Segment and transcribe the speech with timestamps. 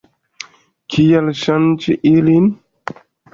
[0.95, 2.49] Kial ŝanĝi ilin?